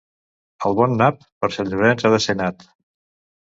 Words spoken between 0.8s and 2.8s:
nap, per Sant Llorenç ha de ser nat.